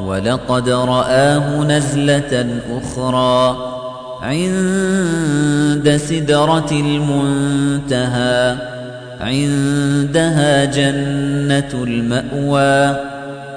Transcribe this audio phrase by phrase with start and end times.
[0.00, 3.56] ولقد رآه نزلة أخرى
[4.22, 8.56] عند سدرة المنتهى
[9.20, 12.96] عندها جنة المأوى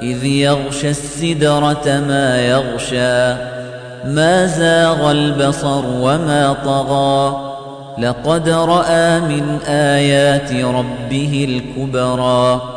[0.01, 3.33] إذ يغشى السدرة ما يغشى
[4.05, 7.47] ما زاغ البصر وما طغى.
[7.99, 12.76] لقد رأى من آيات ربه الكبرى.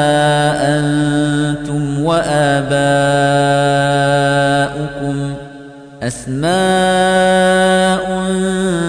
[6.11, 8.03] أسماء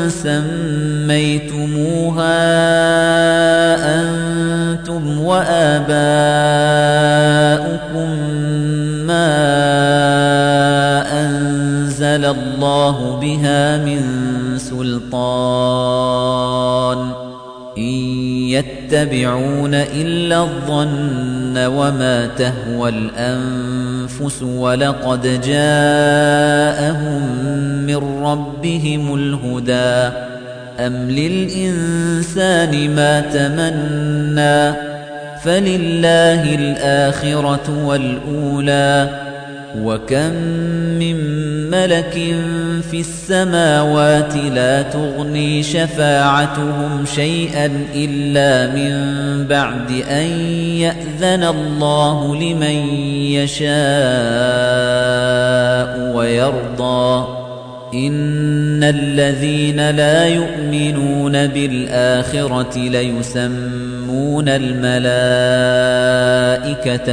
[0.08, 1.52] سميتموها
[4.00, 5.92] أنتم وآباؤكم
[9.06, 9.32] ما
[11.20, 14.02] أنزل الله بها من
[14.58, 15.92] سلطان
[17.78, 17.92] إن
[18.50, 27.22] يتبعون إلا الظن وما تهوى الأنفس ولقد جاءهم
[27.86, 30.16] من ربهم الهدى.
[30.80, 34.76] أم للإنسان ما تمنى؟
[35.44, 39.22] فلله الآخرة والأولى.
[39.78, 40.32] وكم
[40.98, 41.31] من
[41.72, 42.12] ملك
[42.90, 48.92] في السماوات لا تغني شفاعتهم شيئا إلا من
[49.46, 50.26] بعد أن
[50.76, 52.94] يأذن الله لمن
[53.32, 53.72] يشاء
[56.16, 57.26] ويرضى.
[57.94, 64.76] إن الذين لا يؤمنون بالآخرة ليسمون الملائكة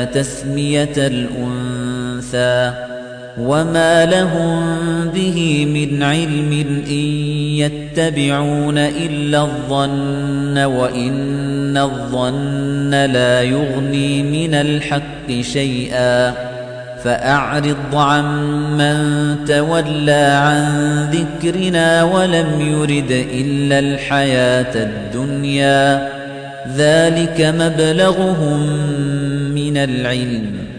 [0.03, 2.88] تسمية الأنثى.
[3.37, 4.61] وما لهم
[5.13, 6.51] به من علم
[6.87, 7.05] إن
[7.59, 16.33] يتبعون إلا الظن وإن الظن لا يغني من الحق شيئا
[17.03, 20.65] فأعرض عمن تولى عن
[21.11, 26.09] ذكرنا ولم يرد إلا الحياة الدنيا
[26.77, 28.59] ذلك مبلغهم
[29.55, 30.78] من العلم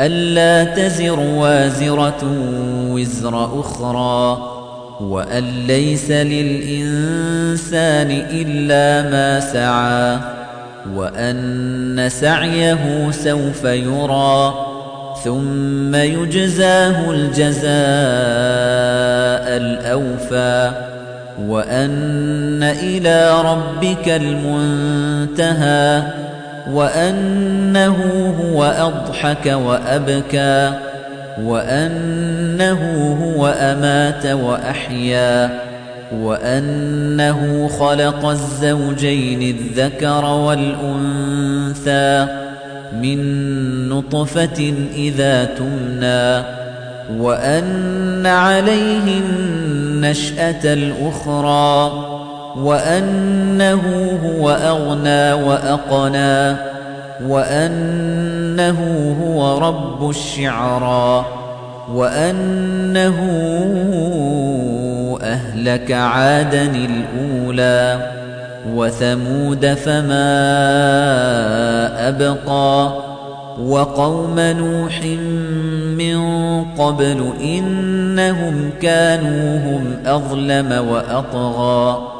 [0.00, 2.20] ألا تزر وازرة
[2.90, 4.38] وزر أخرى
[5.00, 6.90] وأن ليس للإنسان
[8.30, 10.18] إلا ما سعى
[10.94, 14.54] وأن سعيه سوف يرى
[15.24, 17.70] ثم يجزاه الجزاء
[19.56, 20.72] الأوفى
[21.46, 26.02] وأن إلى ربك المنتهى
[26.68, 27.96] وأنه
[28.40, 30.72] هو أضحك وأبكى
[31.42, 35.60] وأنه هو أمات وأحيا
[36.12, 42.26] وأنه خلق الزوجين الذكر والأنثى
[43.02, 43.18] من
[43.88, 46.44] نطفة إذا تمنى
[47.18, 52.09] وأن عليه النشأة الأخرى
[52.56, 53.82] وأنه
[54.24, 56.56] هو أغنى وأقنى
[57.26, 58.78] وأنه
[59.22, 61.24] هو رب الشعرى
[61.94, 63.16] وأنه
[65.22, 68.10] أهلك عادا الأولى
[68.74, 70.28] وثمود فما
[72.08, 72.92] أبقى
[73.60, 75.02] وقوم نوح
[75.98, 76.20] من
[76.64, 82.19] قبل إنهم كانوا هم أظلم وأطغى.